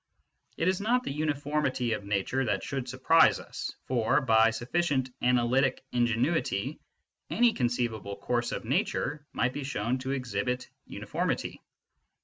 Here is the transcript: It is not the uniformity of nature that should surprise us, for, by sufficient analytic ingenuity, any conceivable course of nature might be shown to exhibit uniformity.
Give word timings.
It 0.57 0.67
is 0.67 0.81
not 0.81 1.03
the 1.03 1.11
uniformity 1.13 1.93
of 1.93 2.03
nature 2.05 2.43
that 2.45 2.63
should 2.63 2.89
surprise 2.89 3.39
us, 3.39 3.71
for, 3.85 4.19
by 4.19 4.49
sufficient 4.49 5.11
analytic 5.21 5.83
ingenuity, 5.91 6.79
any 7.29 7.53
conceivable 7.53 8.15
course 8.15 8.51
of 8.51 8.65
nature 8.65 9.23
might 9.31 9.53
be 9.53 9.63
shown 9.63 9.99
to 9.99 10.09
exhibit 10.09 10.67
uniformity. 10.87 11.61